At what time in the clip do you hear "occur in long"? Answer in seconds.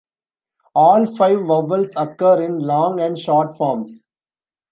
1.95-2.99